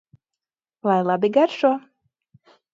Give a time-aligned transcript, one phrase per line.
[0.87, 1.73] Lai labi garšo!